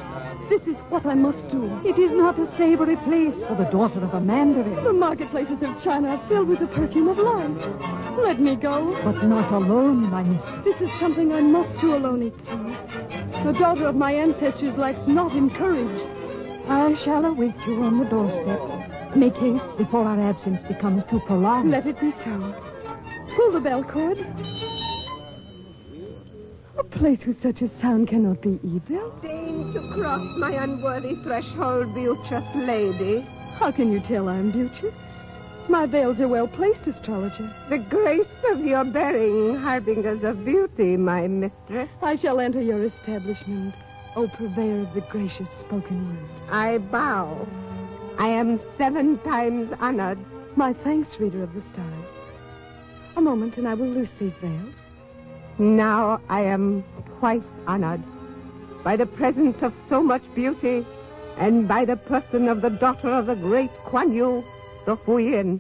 This 0.50 0.62
is 0.68 0.76
what 0.90 1.06
I 1.08 1.16
must 1.16 1.42
do. 1.50 1.66
It 1.84 1.98
is 1.98 2.12
not 2.12 2.38
a 2.38 2.46
savory 2.58 2.98
place 2.98 3.34
for 3.48 3.56
the 3.56 3.70
daughter 3.72 4.04
of 4.04 4.14
a 4.14 4.20
mandarin. 4.20 4.84
The 4.84 4.94
marketplaces 4.94 5.58
of 5.62 5.82
China 5.84 6.10
are 6.10 6.28
filled 6.28 6.50
with 6.50 6.60
the 6.60 6.68
perfume 6.68 7.08
of 7.08 7.18
love. 7.18 7.58
Let 8.20 8.40
me 8.40 8.56
go. 8.56 8.94
But 9.04 9.24
not 9.26 9.52
alone, 9.52 10.12
my 10.12 10.22
mistress. 10.24 10.66
This 10.66 10.82
is 10.82 10.90
something 11.00 11.32
I 11.32 11.42
must 11.42 11.80
do 11.82 11.96
alone, 11.96 12.30
Itsu. 12.30 13.44
The 13.46 13.54
daughter 13.58 13.88
of 13.88 13.96
my 13.96 14.14
ancestors 14.14 14.78
lacks 14.78 15.08
not 15.08 15.32
in 15.36 15.50
courage. 15.50 16.02
I 16.68 16.94
shall 17.04 17.26
await 17.26 17.56
you 17.66 17.82
on 17.82 17.98
the 17.98 18.06
doorstep. 18.06 19.16
Make 19.16 19.36
haste 19.36 19.78
before 19.78 20.06
our 20.06 20.20
absence 20.20 20.62
becomes 20.68 21.04
too 21.10 21.22
prolonged. 21.26 21.72
Let 21.72 21.88
it 21.88 22.00
be 22.00 22.12
so. 22.24 22.54
Pull 23.36 23.54
the 23.54 23.62
bell 23.62 23.84
cord. 23.84 24.18
A 27.02 27.04
place 27.04 27.26
with 27.26 27.42
such 27.42 27.64
a 27.64 27.82
sound 27.82 28.10
cannot 28.10 28.44
be 28.44 28.60
evil. 28.64 29.12
Deign 29.24 29.74
to 29.74 29.80
cross 29.96 30.22
my 30.38 30.52
unworthy 30.52 31.16
threshold, 31.24 31.96
beauteous 31.96 32.44
lady. 32.54 33.22
How 33.56 33.72
can 33.72 33.92
you 33.92 34.00
tell 34.02 34.30
I'm 34.30 34.52
beauteous? 34.52 34.94
My 35.68 35.88
veils 35.88 36.20
are 36.20 36.28
well 36.28 36.48
placed, 36.48 36.86
astrologer. 36.86 37.52
The 37.72 37.80
grace 37.80 38.28
of 38.52 38.60
your 38.60 38.84
bearing 38.84 39.56
harbingers 39.56 40.24
of 40.24 40.46
beauty, 40.46 40.96
my 40.96 41.28
mistress. 41.28 41.90
I 42.04 42.18
shall 42.18 42.40
enter 42.40 42.62
your 42.62 42.86
establishment, 42.86 43.74
O 44.16 44.28
purveyor 44.28 44.82
of 44.88 44.94
the 44.94 45.02
gracious 45.10 45.50
spoken 45.62 46.08
word. 46.08 46.30
I 46.52 46.78
bow. 46.78 47.48
I 48.20 48.28
am 48.28 48.60
seven 48.78 49.18
times 49.24 49.74
honored. 49.80 50.20
My 50.56 50.74
thanks, 50.84 51.20
reader 51.20 51.42
of 51.42 51.56
the 51.56 51.64
stars. 51.74 52.06
A 53.16 53.22
moment, 53.22 53.58
and 53.58 53.68
I 53.68 53.74
will 53.74 53.90
loose 53.90 54.14
these 54.20 54.34
veils. 54.40 54.76
Now 55.62 56.20
I 56.28 56.42
am 56.42 56.84
twice 57.20 57.44
honored 57.68 58.02
by 58.84 58.96
the 58.96 59.06
presence 59.06 59.62
of 59.62 59.76
so 59.90 60.02
much 60.02 60.24
beauty 60.34 60.84
and 61.38 61.68
by 61.68 61.86
the 61.86 61.98
person 61.98 62.48
of 62.48 62.64
the 62.64 62.72
daughter 62.72 63.10
of 63.10 63.28
the 63.28 63.36
great 63.36 63.70
Kuan 63.86 64.12
Yu, 64.12 64.44
the 64.88 64.96
Huyin. 64.96 65.60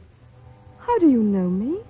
How 0.79 0.97
do 0.97 1.07
you 1.07 1.21
know 1.21 1.47
me? 1.47 1.81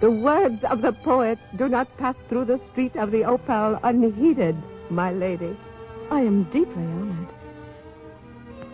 The 0.00 0.10
words 0.10 0.64
of 0.64 0.82
the 0.82 0.90
poet 0.90 1.38
do 1.56 1.68
not 1.68 1.96
pass 1.96 2.16
through 2.28 2.46
the 2.46 2.60
street 2.72 2.96
of 2.96 3.12
the 3.12 3.24
opal 3.24 3.78
unheeded, 3.84 4.56
my 4.90 5.12
lady. 5.12 5.56
I 6.10 6.22
am 6.22 6.42
deeply 6.50 6.82
honored. 6.82 7.28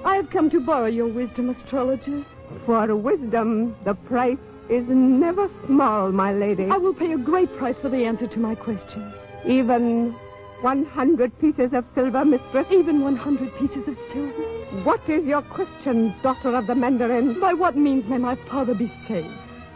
I 0.06 0.16
have 0.16 0.30
come 0.30 0.48
to 0.48 0.60
borrow 0.60 0.86
your 0.86 1.08
wisdom, 1.08 1.50
astrologer. 1.50 2.24
For 2.64 2.96
wisdom, 2.96 3.76
the 3.84 3.92
price 3.92 4.38
is 4.68 4.84
never 4.88 5.48
small, 5.66 6.10
my 6.12 6.32
lady. 6.32 6.68
I 6.70 6.76
will 6.76 6.94
pay 6.94 7.12
a 7.12 7.18
great 7.18 7.54
price 7.56 7.76
for 7.80 7.88
the 7.88 8.04
answer 8.04 8.26
to 8.26 8.38
my 8.38 8.54
question. 8.54 9.12
Even 9.44 10.14
100 10.62 11.38
pieces 11.40 11.72
of 11.72 11.84
silver, 11.94 12.24
mistress? 12.24 12.66
Even 12.70 13.02
100 13.02 13.54
pieces 13.56 13.86
of 13.86 13.98
silver? 14.12 14.42
What 14.84 15.06
is 15.08 15.24
your 15.26 15.42
question, 15.42 16.14
daughter 16.22 16.54
of 16.56 16.66
the 16.66 16.74
Mandarin? 16.74 17.38
By 17.40 17.52
what 17.52 17.76
means 17.76 18.06
may 18.06 18.18
my 18.18 18.36
father 18.48 18.74
be 18.74 18.90
saved? 19.06 19.28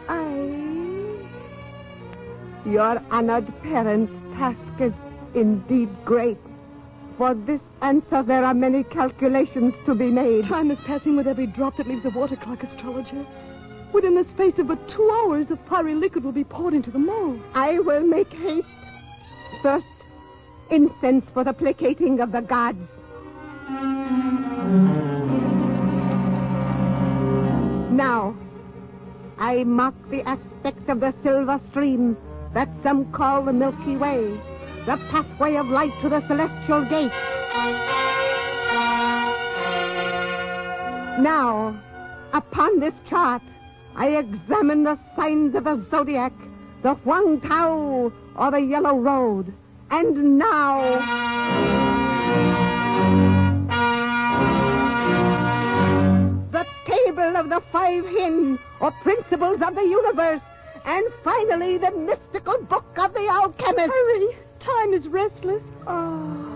I. 0.07 0.25
Your 2.65 3.01
honored 3.11 3.47
parents 3.61 4.11
task 4.33 4.81
is 4.81 4.93
indeed 5.35 5.89
great. 6.05 6.37
For 7.17 7.33
this 7.33 7.61
answer, 7.81 8.23
there 8.23 8.43
are 8.43 8.53
many 8.53 8.83
calculations 8.83 9.73
to 9.85 9.93
be 9.93 10.09
made. 10.09 10.45
Time 10.45 10.71
is 10.71 10.79
passing 10.85 11.15
with 11.15 11.27
every 11.27 11.47
drop 11.47 11.77
that 11.77 11.87
leaves 11.87 12.03
the 12.03 12.09
water 12.11 12.35
clock, 12.35 12.63
astrologer. 12.63 13.25
Within 13.93 14.15
the 14.15 14.23
space 14.35 14.57
of 14.59 14.67
but 14.67 14.89
two 14.89 15.09
hours, 15.11 15.47
the 15.47 15.57
fiery 15.67 15.95
liquid 15.95 16.23
will 16.23 16.31
be 16.31 16.43
poured 16.43 16.73
into 16.73 16.91
the 16.91 16.99
mold. 16.99 17.41
I 17.53 17.79
will 17.79 18.05
make 18.05 18.31
haste. 18.31 18.67
First, 19.61 19.85
incense 20.69 21.25
for 21.33 21.43
the 21.43 21.53
placating 21.53 22.19
of 22.19 22.31
the 22.31 22.41
gods. 22.41 22.77
Now, 27.91 28.35
I 29.37 29.63
mark 29.65 29.95
the 30.09 30.21
aspect 30.21 30.87
of 30.87 30.99
the 30.99 31.13
silver 31.23 31.59
stream 31.69 32.15
that 32.53 32.69
some 32.83 33.11
call 33.11 33.43
the 33.43 33.53
Milky 33.53 33.97
Way, 33.97 34.39
the 34.85 34.97
pathway 35.11 35.55
of 35.55 35.67
light 35.67 35.93
to 36.01 36.09
the 36.09 36.25
celestial 36.27 36.85
gate. 36.85 37.11
Now, 41.21 41.75
upon 42.33 42.79
this 42.79 42.93
chart, 43.09 43.41
I 43.95 44.07
examine 44.09 44.83
the 44.83 44.97
signs 45.15 45.55
of 45.55 45.63
the 45.65 45.85
zodiac, 45.89 46.33
the 46.83 46.93
Huang 46.95 47.41
Tao, 47.41 48.11
or 48.35 48.51
the 48.51 48.61
Yellow 48.61 48.97
Road. 48.97 49.53
And 49.91 50.37
now, 50.37 50.81
the 56.51 56.65
table 56.85 57.35
of 57.35 57.49
the 57.49 57.61
five 57.71 58.05
hin, 58.05 58.59
or 58.79 58.91
principles 59.03 59.61
of 59.61 59.75
the 59.75 59.83
universe. 59.83 60.41
And 60.85 61.05
finally, 61.23 61.77
the 61.77 61.91
mystical 61.91 62.57
book 62.63 62.97
of 62.97 63.13
the 63.13 63.27
alchemist. 63.27 63.91
Hurry! 63.91 64.37
Time 64.59 64.93
is 64.93 65.07
restless. 65.07 65.63
Oh, 65.87 66.47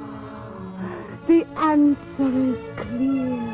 the 1.27 1.45
answer 1.57 2.29
is 2.29 2.57
clear. 2.77 3.52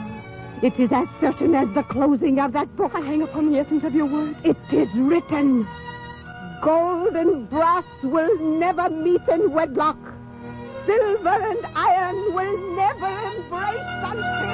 It 0.62 0.78
is 0.78 0.92
as 0.92 1.08
certain 1.22 1.56
as 1.56 1.74
the 1.74 1.84
closing 1.84 2.38
of 2.40 2.52
that 2.52 2.76
book. 2.76 2.92
I 2.94 3.00
hang 3.00 3.22
upon 3.22 3.50
the 3.50 3.60
essence 3.60 3.86
of 3.86 3.96
your 3.96 4.08
word. 4.08 4.36
It 4.44 4.58
is 4.74 4.90
written. 4.94 5.66
Gold 6.62 7.16
and 7.16 7.50
brass 7.50 7.86
will 8.04 8.38
never 8.60 8.90
meet 8.90 9.22
in 9.32 9.54
wedlock. 9.54 9.98
Silver 10.86 11.30
and 11.30 11.66
iron 11.76 12.34
will 12.34 12.76
never 12.76 13.08
embrace 13.08 14.00
until. 14.04 14.49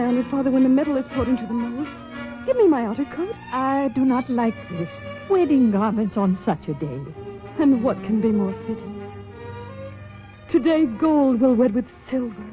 My 0.00 0.06
honored 0.06 0.30
father 0.30 0.50
when 0.50 0.62
the 0.62 0.68
metal 0.70 0.96
is 0.96 1.04
poured 1.08 1.28
into 1.28 1.46
the 1.46 1.52
mold. 1.52 1.86
Give 2.46 2.56
me 2.56 2.66
my 2.66 2.86
outer 2.86 3.04
coat. 3.04 3.34
I 3.52 3.90
do 3.94 4.02
not 4.02 4.30
like 4.30 4.54
this. 4.70 4.88
Wedding 5.28 5.72
garments 5.72 6.16
on 6.16 6.38
such 6.42 6.68
a 6.68 6.74
day. 6.74 7.00
And 7.58 7.84
what 7.84 8.02
can 8.04 8.18
be 8.22 8.32
more 8.32 8.54
fitting? 8.66 9.12
Today 10.50 10.86
gold 10.86 11.38
will 11.38 11.54
wed 11.54 11.74
with 11.74 11.84
silver, 12.10 12.46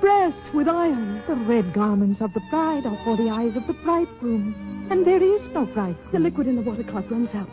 brass 0.00 0.32
with 0.54 0.68
iron. 0.68 1.24
The 1.26 1.34
red 1.34 1.74
garments 1.74 2.20
of 2.20 2.32
the 2.34 2.42
bride 2.50 2.86
are 2.86 3.04
for 3.04 3.16
the 3.16 3.30
eyes 3.30 3.56
of 3.56 3.66
the 3.66 3.72
bridegroom. 3.72 4.86
And 4.92 5.04
there 5.04 5.20
is 5.20 5.42
no 5.52 5.66
bridegroom. 5.66 6.12
The 6.12 6.20
liquid 6.20 6.46
in 6.46 6.54
the 6.54 6.62
water 6.62 6.84
clock 6.84 7.10
runs 7.10 7.34
out. 7.34 7.50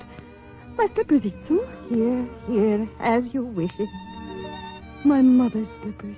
My 0.78 0.88
slippers, 0.94 1.22
Itsu. 1.22 1.66
Here, 1.90 2.30
here, 2.46 2.88
as 3.00 3.34
you 3.34 3.44
wish 3.44 3.74
it. 3.80 3.90
My 5.04 5.24
mother's 5.24 5.70
slippers. 5.82 6.18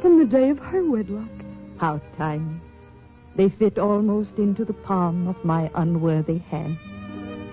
From 0.00 0.20
the 0.20 0.24
day 0.24 0.50
of 0.50 0.60
her 0.60 0.88
wedlock. 0.88 1.33
How 1.78 2.00
tiny. 2.16 2.60
They 3.36 3.48
fit 3.48 3.78
almost 3.78 4.38
into 4.38 4.64
the 4.64 4.72
palm 4.72 5.26
of 5.26 5.44
my 5.44 5.70
unworthy 5.74 6.38
hand. 6.38 6.78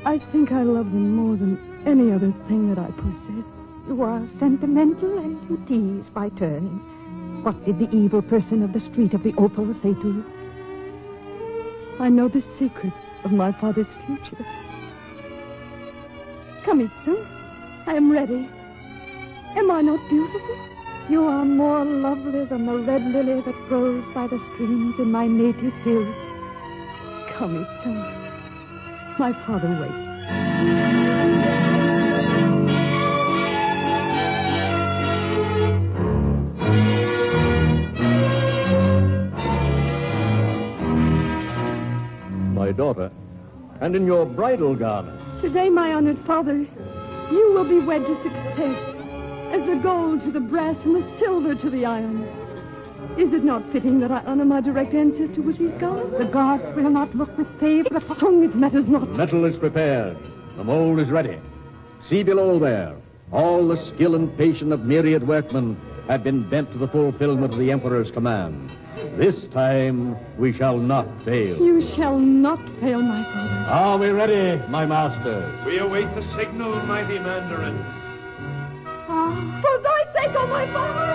I 0.05 0.19
think 0.31 0.51
I 0.51 0.63
love 0.63 0.85
them 0.85 1.15
more 1.15 1.35
than 1.35 1.57
any 1.85 2.11
other 2.11 2.33
thing 2.47 2.69
that 2.69 2.79
I 2.79 2.91
possess. 2.91 3.45
You 3.87 4.01
are 4.03 4.27
sentimental 4.39 5.17
and 5.17 5.49
you 5.49 5.57
tease 5.67 6.09
by 6.09 6.29
turns. 6.29 6.81
What 7.43 7.65
did 7.65 7.79
the 7.79 7.89
evil 7.95 8.21
person 8.21 8.61
of 8.61 8.73
the 8.73 8.79
street 8.79 9.13
of 9.13 9.23
the 9.23 9.33
opal 9.37 9.73
say 9.75 9.93
to 9.93 10.07
you? 10.07 10.25
I 11.99 12.09
know 12.09 12.27
the 12.27 12.43
secret 12.59 12.93
of 13.23 13.31
my 13.31 13.51
father's 13.59 13.87
future. 14.05 14.45
Come, 16.63 16.87
Itsu. 16.87 17.25
I 17.87 17.95
am 17.95 18.11
ready. 18.11 18.47
Am 19.55 19.71
I 19.71 19.81
not 19.81 19.99
beautiful? 20.09 20.70
You 21.09 21.25
are 21.25 21.43
more 21.43 21.83
lovely 21.83 22.45
than 22.45 22.65
the 22.65 22.77
red 22.77 23.03
lily 23.03 23.41
that 23.41 23.67
grows 23.67 24.03
by 24.13 24.27
the 24.27 24.39
streams 24.53 24.95
in 24.97 25.11
my 25.11 25.27
native 25.27 25.73
hills. 25.83 26.15
Come, 27.37 27.65
Itsu. 27.65 29.19
My 29.19 29.33
father 29.45 29.69
waits. 29.81 30.07
My 42.55 42.71
daughter, 42.71 43.11
and 43.81 43.95
in 43.95 44.05
your 44.05 44.25
bridal 44.25 44.75
garment. 44.75 45.19
Today, 45.41 45.69
my 45.69 45.93
honored 45.93 46.19
father, 46.25 46.55
you 47.31 47.51
will 47.53 47.67
be 47.67 47.79
wed 47.79 48.05
to 48.05 48.15
success, 48.23 48.90
as 49.51 49.67
the 49.67 49.75
gold 49.83 50.21
to 50.21 50.31
the 50.31 50.39
brass 50.39 50.75
and 50.85 50.95
the 50.95 51.19
silver 51.19 51.55
to 51.55 51.69
the 51.69 51.85
iron. 51.85 52.23
Is 53.17 53.33
it 53.33 53.43
not 53.43 53.69
fitting 53.73 53.99
that 53.99 54.11
I 54.11 54.19
honor 54.25 54.45
my 54.45 54.61
direct 54.61 54.93
ancestor 54.93 55.41
with 55.41 55.57
these 55.57 55.73
garments? 55.79 56.17
The 56.17 56.31
gods 56.31 56.63
will 56.75 56.89
not 56.89 57.13
look 57.13 57.37
with 57.37 57.47
favor 57.59 57.95
upon... 57.95 58.19
Song, 58.19 58.43
it 58.43 58.55
matters 58.55 58.87
not. 58.87 59.09
Metal 59.09 59.43
is 59.45 59.57
prepared. 59.57 60.17
The 60.55 60.63
mold 60.63 60.99
is 60.99 61.09
ready. 61.09 61.37
See 62.07 62.23
below 62.23 62.59
there. 62.59 62.95
All 63.31 63.67
the 63.67 63.83
skill 63.93 64.15
and 64.15 64.35
patience 64.37 64.71
of 64.71 64.85
myriad 64.85 65.27
workmen 65.27 65.77
have 66.07 66.23
been 66.23 66.49
bent 66.49 66.71
to 66.71 66.77
the 66.77 66.87
fulfillment 66.87 67.53
of 67.53 67.59
the 67.59 67.71
Emperor's 67.71 68.11
command. 68.11 68.71
This 69.17 69.35
time 69.53 70.17
we 70.37 70.53
shall 70.53 70.77
not 70.77 71.07
fail. 71.25 71.57
You 71.57 71.81
shall 71.95 72.17
not 72.17 72.59
fail, 72.79 73.01
my 73.01 73.23
father. 73.23 73.71
Are 73.71 73.97
we 73.97 74.09
ready, 74.09 74.61
my 74.69 74.85
masters? 74.85 75.65
We 75.65 75.79
await 75.79 76.13
the 76.15 76.23
signal, 76.37 76.75
mighty 76.85 77.19
Mandarin. 77.19 78.00
For 79.11 79.75
thy 79.83 80.01
sake, 80.13 80.31
oh 80.37 80.47
my 80.47 80.65
father! 80.71 81.11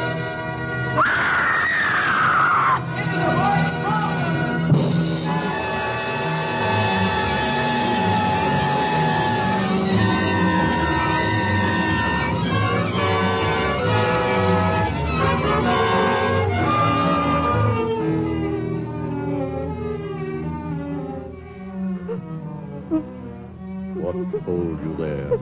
What 23.95 24.15
hold 24.43 24.79
you 24.83 24.93
there? 24.99 25.39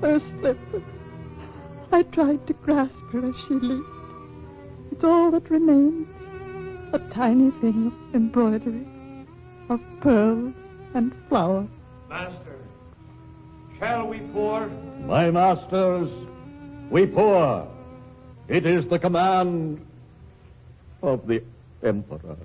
Her 0.00 0.18
slipper. 0.18 0.82
I 1.90 2.02
tried 2.02 2.46
to 2.46 2.52
grasp 2.52 3.00
her 3.12 3.28
as 3.28 3.34
she 3.46 3.54
lived. 3.54 3.86
It's 4.92 5.04
all 5.04 5.30
that 5.30 5.50
remains. 5.50 6.06
A 6.92 6.98
tiny 7.10 7.50
thing 7.60 7.88
of 7.88 8.14
embroidery, 8.14 8.86
of 9.68 9.80
pearls 10.00 10.54
and 10.94 11.14
flower. 11.28 11.66
Master, 12.08 12.56
shall 13.78 14.06
we 14.06 14.20
pour? 14.32 14.68
My 15.00 15.30
masters, 15.30 16.08
we 16.90 17.06
pour. 17.06 17.68
It 18.48 18.64
is 18.64 18.86
the 18.88 18.98
command 18.98 19.84
of 21.02 21.26
the 21.26 21.42
Emperor. 21.82 22.38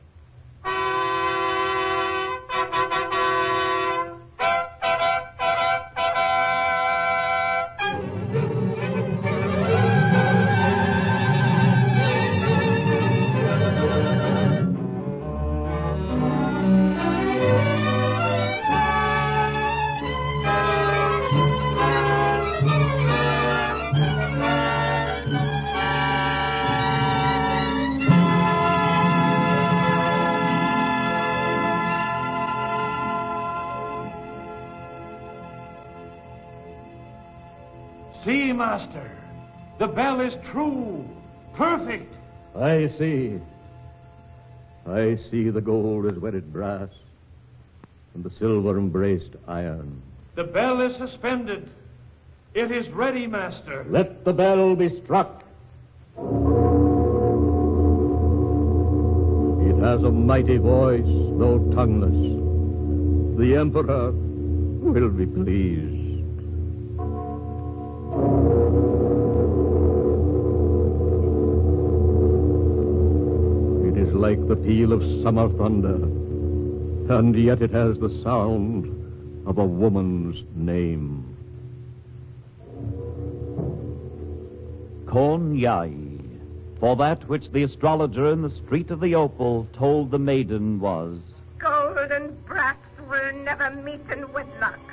Ready, 38.25 38.53
Master. 38.53 39.11
The 39.79 39.87
bell 39.87 40.21
is 40.21 40.33
true, 40.51 41.05
perfect. 41.55 42.13
I 42.55 42.89
see. 42.97 43.39
I 44.85 45.17
see 45.29 45.49
the 45.49 45.61
gold 45.61 46.05
is 46.05 46.17
wedded 46.19 46.51
brass, 46.53 46.89
and 48.13 48.23
the 48.23 48.31
silver 48.31 48.77
embraced 48.77 49.31
iron. 49.47 50.01
The 50.35 50.43
bell 50.43 50.81
is 50.81 50.95
suspended. 50.97 51.69
It 52.53 52.71
is 52.71 52.87
ready, 52.89 53.27
Master. 53.27 53.85
Let 53.89 54.23
the 54.25 54.33
bell 54.33 54.75
be 54.75 55.01
struck. 55.03 55.43
It 59.67 59.77
has 59.83 60.03
a 60.03 60.11
mighty 60.11 60.57
voice, 60.57 61.05
though 61.39 61.59
tongueless. 61.73 63.37
The 63.37 63.55
Emperor 63.55 64.11
will 64.11 65.09
be 65.09 65.25
pleased. 65.25 66.02
It 73.87 73.97
is 73.97 74.13
like 74.13 74.47
the 74.47 74.55
peal 74.55 74.93
of 74.93 75.01
summer 75.23 75.49
thunder, 75.49 75.95
and 77.15 77.35
yet 77.35 77.61
it 77.61 77.71
has 77.71 77.97
the 77.99 78.21
sound 78.23 78.85
of 79.47 79.57
a 79.57 79.65
woman's 79.65 80.43
name. 80.55 81.35
Kon 85.07 85.55
Yai, 85.55 85.93
for 86.79 86.95
that 86.95 87.27
which 87.27 87.51
the 87.51 87.63
astrologer 87.63 88.31
in 88.31 88.41
the 88.41 88.49
street 88.49 88.91
of 88.91 88.99
the 88.99 89.15
Opal 89.15 89.67
told 89.73 90.11
the 90.11 90.19
maiden 90.19 90.79
was. 90.79 91.19
Gold 91.57 92.11
and 92.11 92.45
brass 92.45 92.77
will 93.09 93.33
never 93.43 93.69
meet 93.71 94.01
in 94.11 94.31
wedlock. 94.33 94.92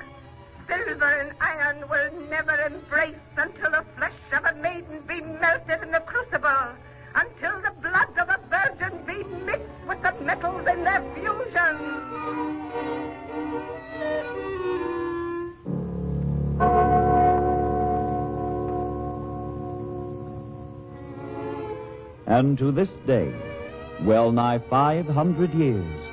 Silver 0.70 1.04
and 1.04 1.32
iron 1.40 1.88
will 1.88 2.28
never 2.30 2.54
embrace 2.62 3.16
until 3.36 3.72
the 3.72 3.84
flesh 3.96 4.12
of 4.32 4.44
a 4.44 4.54
maiden 4.60 5.00
be 5.08 5.20
melted 5.20 5.82
in 5.82 5.90
the 5.90 5.98
crucible, 6.06 6.76
until 7.16 7.60
the 7.60 7.72
blood 7.82 8.16
of 8.16 8.28
a 8.28 8.38
virgin 8.48 9.04
be 9.04 9.24
mixed 9.44 9.66
with 9.88 10.00
the 10.02 10.12
metals 10.24 10.64
in 10.68 10.84
their 10.84 11.02
fusion. 11.14 11.76
And 22.26 22.56
to 22.58 22.70
this 22.70 22.90
day, 23.08 23.34
well 24.02 24.30
nigh 24.30 24.60
500 24.70 25.52
years, 25.52 26.09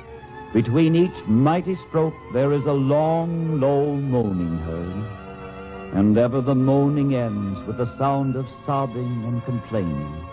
between 0.52 0.96
each 0.96 1.26
mighty 1.26 1.76
stroke 1.88 2.14
there 2.32 2.52
is 2.52 2.64
a 2.64 2.72
long, 2.72 3.60
low 3.60 3.94
moaning 3.94 4.58
heard. 4.58 5.96
And 5.98 6.16
ever 6.16 6.40
the 6.40 6.54
moaning 6.54 7.14
ends 7.14 7.58
with 7.66 7.80
a 7.80 7.96
sound 7.98 8.36
of 8.36 8.46
sobbing 8.64 9.24
and 9.24 9.44
complaining, 9.44 10.26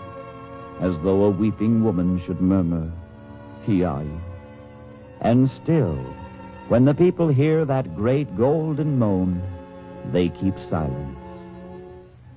as 0.80 0.94
though 1.02 1.24
a 1.24 1.30
weeping 1.30 1.84
woman 1.84 2.22
should 2.26 2.40
murmur, 2.40 2.90
Hi. 3.66 4.06
And 5.20 5.50
still, 5.62 5.96
when 6.68 6.84
the 6.84 6.94
people 6.94 7.28
hear 7.28 7.64
that 7.64 7.96
great 7.96 8.36
golden 8.36 8.98
moan, 8.98 9.42
they 10.12 10.28
keep 10.28 10.54
silence. 10.70 11.18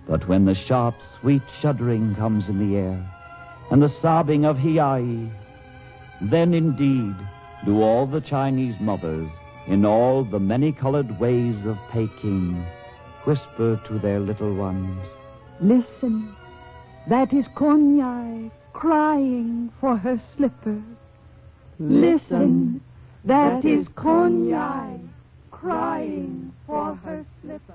But 0.08 0.28
when 0.28 0.46
the 0.46 0.56
sharp, 0.56 0.96
sweet 1.20 1.44
shuddering 1.62 2.15
comes 2.15 2.50
in 2.50 2.58
the 2.58 2.78
air, 2.78 3.12
and 3.70 3.82
the 3.82 3.94
sobbing 4.02 4.46
of 4.46 4.58
Hiai, 4.58 5.32
then 6.22 6.54
indeed 6.54 7.15
do 7.65 7.82
all 7.82 8.06
the 8.06 8.22
Chinese 8.22 8.76
mothers, 8.80 9.30
in 9.67 9.86
all 9.86 10.24
the 10.24 10.39
many 10.39 10.72
colored 10.72 11.19
ways 11.19 11.56
of 11.65 11.78
Peking, 11.91 12.65
whisper 13.26 13.80
to 13.88 14.00
their 14.00 14.19
little 14.19 14.54
ones, 14.56 15.00
Listen, 15.62 16.36
that 17.10 17.34
is 17.34 17.48
Konyai 17.50 18.50
crying 18.72 19.69
for 19.82 19.98
her 19.98 20.22
slipper. 20.36 20.82
Listen, 21.80 22.82
that 23.26 23.65
is 23.65 23.89
Konyai 23.89 25.06
crying 25.52 26.54
for 26.65 26.95
her 26.95 27.26
slipper. 27.41 27.74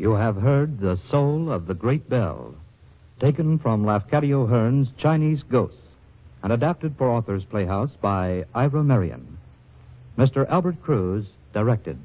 You 0.00 0.12
have 0.12 0.36
heard 0.36 0.80
The 0.80 0.98
Soul 1.10 1.52
of 1.52 1.66
the 1.66 1.74
Great 1.74 2.08
Bell, 2.08 2.54
taken 3.20 3.58
from 3.58 3.84
Lafcadio 3.84 4.48
Hearn's 4.48 4.88
Chinese 4.96 5.42
Ghosts, 5.42 5.76
and 6.42 6.50
adapted 6.50 6.94
for 6.96 7.10
Authors 7.10 7.44
Playhouse 7.44 7.90
by 8.00 8.46
Ira 8.54 8.82
Marion. 8.82 9.36
Mr. 10.16 10.48
Albert 10.48 10.80
Cruz 10.80 11.26
directed. 11.52 11.98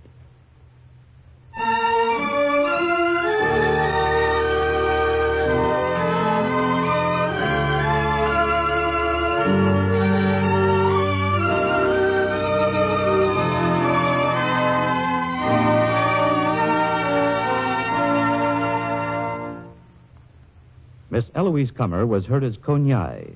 Eloise 21.46 21.70
Comer 21.70 22.08
was 22.08 22.26
heard 22.26 22.44
as 22.44 22.58
Konyai, 22.58 23.32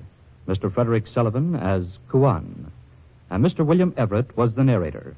Mr. 0.48 0.74
Frederick 0.74 1.06
Sullivan 1.06 1.54
as 1.54 1.84
Kuan, 2.08 2.72
and 3.30 3.44
Mr. 3.44 3.64
William 3.64 3.94
Everett 3.96 4.36
was 4.36 4.52
the 4.52 4.64
narrator. 4.64 5.14